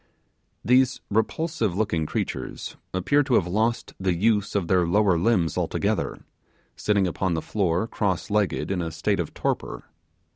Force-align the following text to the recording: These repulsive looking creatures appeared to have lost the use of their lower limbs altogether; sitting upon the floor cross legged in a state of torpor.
These 0.65 0.99
repulsive 1.11 1.77
looking 1.77 2.07
creatures 2.07 2.75
appeared 2.91 3.27
to 3.27 3.35
have 3.35 3.45
lost 3.45 3.93
the 3.99 4.15
use 4.15 4.55
of 4.55 4.67
their 4.67 4.87
lower 4.87 5.15
limbs 5.15 5.59
altogether; 5.59 6.23
sitting 6.75 7.05
upon 7.05 7.35
the 7.35 7.39
floor 7.43 7.85
cross 7.85 8.31
legged 8.31 8.71
in 8.71 8.81
a 8.81 8.89
state 8.89 9.19
of 9.19 9.35
torpor. 9.35 9.83